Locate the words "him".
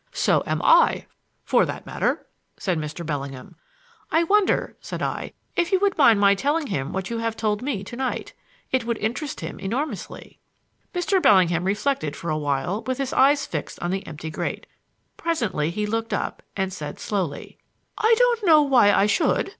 6.65-6.91, 9.41-9.59